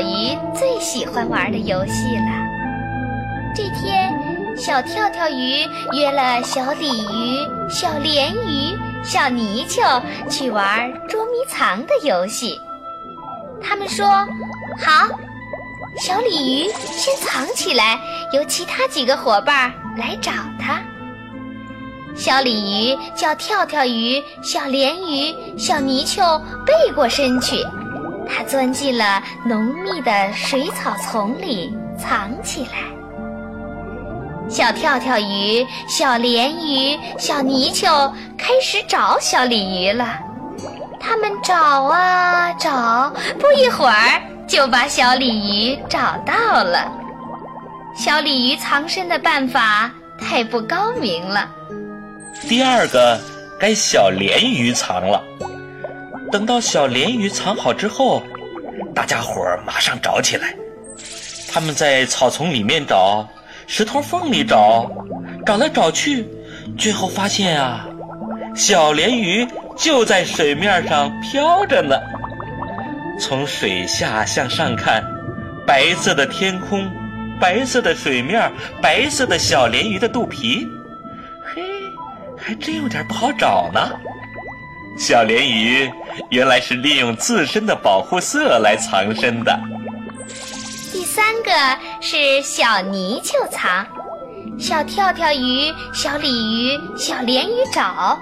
[0.00, 2.32] 小鱼最喜欢玩的游戏了。
[3.54, 4.10] 这天，
[4.56, 7.36] 小跳跳鱼约了小鲤鱼、
[7.68, 12.58] 小鲢鱼、小泥鳅去玩捉迷藏的游戏。
[13.62, 14.06] 他们说
[14.80, 15.06] ：“好，
[15.98, 18.00] 小鲤鱼先藏起来，
[18.32, 20.80] 由其他几个伙伴来找它。”
[22.16, 27.62] 小鲤鱼叫跳跳鱼、小鲢鱼、小泥鳅背过身去。
[28.30, 32.88] 它钻进了浓密的水草丛里，藏起来。
[34.48, 40.18] 小跳跳鱼、小鲢鱼、小泥鳅开始找小鲤鱼了。
[40.98, 46.90] 它们找啊找，不一会儿就把小鲤鱼找到了。
[47.96, 51.48] 小鲤鱼藏身的办法太不高明了。
[52.48, 53.18] 第二个
[53.58, 55.22] 该小鲢鱼藏了。
[56.30, 58.22] 等到小鲢鱼藏好之后，
[58.94, 60.54] 大家伙儿马上找起来。
[61.52, 63.26] 他们在草丛里面找，
[63.66, 64.88] 石头缝里找，
[65.44, 66.24] 找来找去，
[66.78, 67.84] 最后发现啊，
[68.54, 71.98] 小鲢鱼就在水面上飘着呢。
[73.18, 75.04] 从水下向上看，
[75.66, 76.88] 白色的天空，
[77.40, 78.50] 白色的水面，
[78.80, 80.66] 白色的小鲢鱼的肚皮，
[81.52, 81.62] 嘿，
[82.38, 83.90] 还真有点不好找呢。
[84.98, 85.90] 小鲢鱼
[86.30, 89.58] 原来是利用自身的保护色来藏身的。
[90.92, 91.50] 第三个
[92.00, 93.86] 是小泥鳅藏，
[94.58, 98.18] 小跳跳鱼、小鲤鱼、小鲢鱼找。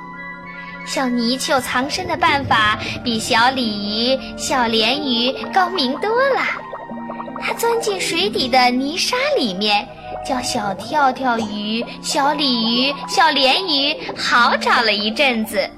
[0.87, 6.43] 小泥鳅藏身的办法比小鲤鱼、小鲢鱼高明多了。
[7.41, 9.87] 它钻进水底的泥沙里面，
[10.26, 15.69] 叫小跳跳鱼、小鲤鱼、小鲢鱼好找了一阵子。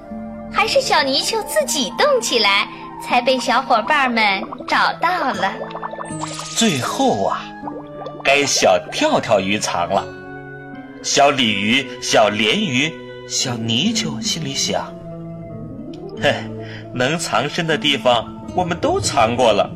[0.53, 2.67] 还是小泥鳅自己动起来，
[3.03, 5.53] 才被小伙伴们找到了。
[6.55, 7.41] 最后啊，
[8.23, 10.05] 该小跳跳鱼藏了。
[11.01, 12.93] 小鲤鱼、小鲢鱼、
[13.27, 14.93] 小泥鳅心里想
[16.21, 16.31] ：“嘿，
[16.93, 18.23] 能藏身的地方
[18.55, 19.67] 我们都藏过了，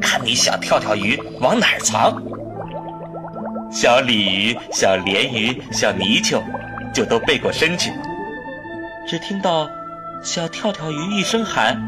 [0.00, 2.20] 看你小跳跳鱼往哪儿藏。”
[3.70, 6.42] 小鲤鱼、小鲢鱼、小泥鳅
[6.92, 7.92] 就都背过身去，
[9.06, 9.68] 只听到。
[10.22, 11.80] 小跳跳鱼一声喊：“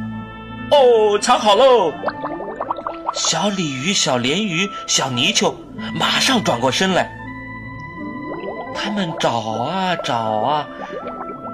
[0.70, 1.92] 哦，藏好喽！”
[3.12, 5.54] 小鲤鱼、小鲢鱼、小泥鳅
[5.94, 7.10] 马上转过身来。
[8.74, 10.68] 他们找啊找啊，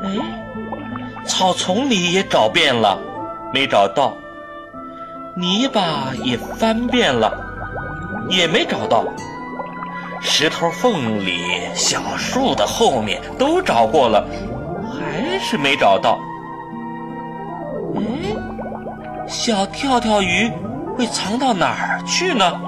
[0.04, 2.98] 哎，草丛里也找遍了，
[3.52, 4.12] 没找到；
[5.34, 7.32] 泥巴也翻遍了，
[8.28, 9.02] 也没找到；
[10.20, 11.40] 石头缝里、
[11.74, 14.24] 小树的后面都找过了，
[14.92, 16.20] 还是没找到。
[19.28, 20.50] 小跳跳鱼
[20.96, 22.60] 会藏到哪儿去呢？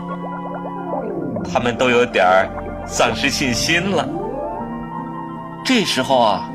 [1.50, 2.48] 他们都有点儿
[2.86, 4.06] 丧失信心了。
[5.64, 6.50] 这时候啊，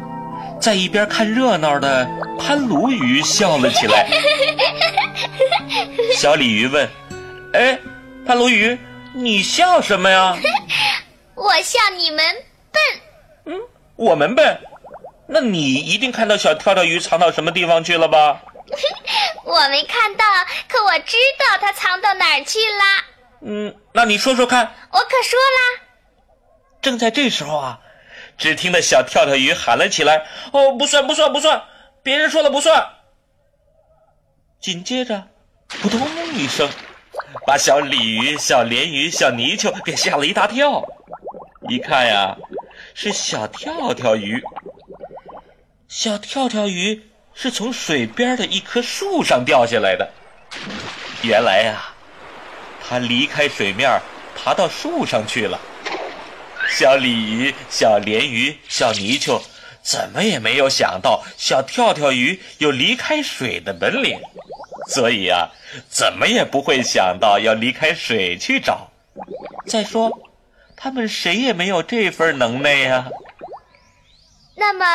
[0.60, 2.08] 在一边看热闹的
[2.40, 4.08] 潘鲈鱼笑了起来。
[6.16, 6.88] 小鲤鱼问
[7.54, 7.80] ：“哎，
[8.26, 8.78] 潘鲈鱼，
[9.14, 10.38] 你笑什么呀
[11.36, 12.20] ？”“我笑你们
[12.72, 12.82] 笨。
[13.46, 13.60] ”“嗯，
[13.96, 14.58] 我们笨？
[15.28, 18.42] 那你一定看到小跳跳鱼藏到什么地方去了吧？”
[19.44, 20.26] 我没看到，
[20.68, 22.84] 可我知道它藏到哪儿去了。
[23.42, 24.76] 嗯，那你说说看。
[24.92, 25.84] 我可说啦。
[26.82, 27.80] 正在这时候啊，
[28.38, 31.64] 只听得小跳跳鱼喊了起来：“哦，不算，不算，不算，
[32.02, 32.88] 别人说了不算。”
[34.60, 35.28] 紧接着，
[35.68, 36.70] 扑通一声，
[37.46, 40.84] 把小鲤鱼、小鲢鱼、小泥鳅给吓了一大跳。
[41.70, 42.38] 一看呀，
[42.94, 44.42] 是小跳跳鱼。
[45.88, 47.10] 小跳跳鱼。
[47.36, 50.10] 是从水边的一棵树上掉下来的。
[51.24, 51.94] 原来呀，
[52.88, 53.90] 它离开水面，
[54.36, 55.60] 爬到树上去了。
[56.70, 59.42] 小鲤鱼、小鲢鱼、小泥鳅
[59.82, 64.20] 怎么也没有想到，小跳跳鱼有离开水的本领，
[64.88, 65.50] 所以啊，
[65.90, 68.90] 怎么也不会想到要离开水去找。
[69.68, 70.12] 再说，
[70.76, 73.06] 他们谁也没有这份能耐呀。
[74.56, 74.86] 那么。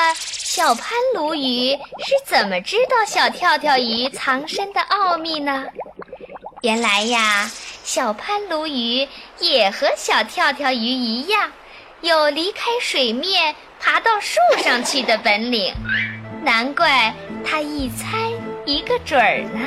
[0.58, 1.70] 小潘鲈鱼
[2.04, 5.64] 是怎么知道小跳跳鱼藏身的奥秘呢？
[6.62, 7.48] 原来呀，
[7.84, 9.06] 小潘鲈鱼
[9.38, 11.52] 也和小跳跳鱼一样，
[12.00, 15.72] 有离开水面爬到树上去的本领。
[16.42, 17.14] 难怪
[17.46, 18.28] 它一猜
[18.66, 19.60] 一个准儿呢。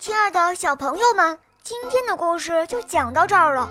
[0.00, 3.70] 亲爱的小朋友们，今天的故事就讲到这儿了。